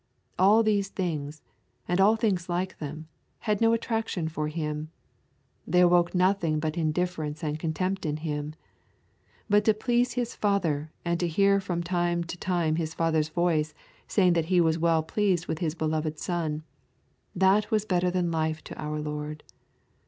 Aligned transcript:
All 0.39 0.63
these 0.63 0.89
things, 0.89 1.43
and 1.87 2.01
all 2.01 2.15
things 2.15 2.49
like 2.49 2.79
them, 2.79 3.07
had 3.41 3.61
no 3.61 3.71
attraction 3.71 4.27
for 4.27 4.47
Him; 4.47 4.89
they 5.67 5.81
awoke 5.81 6.15
nothing 6.15 6.59
but 6.59 6.75
indifference 6.75 7.43
and 7.43 7.59
contempt 7.59 8.03
in 8.03 8.17
him. 8.17 8.55
But 9.47 9.63
to 9.65 9.75
please 9.75 10.13
His 10.13 10.33
Father 10.35 10.91
and 11.05 11.19
to 11.19 11.27
hear 11.27 11.59
from 11.59 11.83
time 11.83 12.23
to 12.23 12.37
time 12.39 12.77
His 12.77 12.95
Father's 12.95 13.29
voice 13.29 13.75
saying 14.07 14.33
that 14.33 14.45
He 14.45 14.59
was 14.59 14.79
well 14.79 15.03
pleased 15.03 15.45
with 15.45 15.59
His 15.59 15.75
beloved 15.75 16.17
Son, 16.17 16.63
that 17.35 17.69
was 17.69 17.85
better 17.85 18.09
than 18.09 18.31
life 18.31 18.63
to 18.63 18.75
our 18.81 18.99
Lord. 18.99 19.43